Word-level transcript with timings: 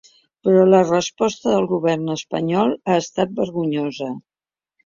Però 0.45 0.61
la 0.69 0.79
resposta 0.87 1.53
del 1.55 1.69
govern 1.73 2.09
espanyol 2.15 2.75
ha 2.95 2.99
estat 3.05 3.37
vergonyosa. 3.43 4.13